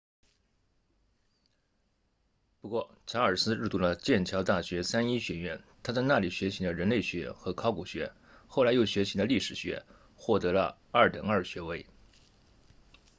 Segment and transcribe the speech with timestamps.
[2.59, 8.11] 不过查尔斯入读了剑桥大学三一学院他在那里学习了人类学和考古学
[8.47, 9.85] 后来又学习了历史学
[10.15, 11.85] 获得了 2:2 学位二等二学位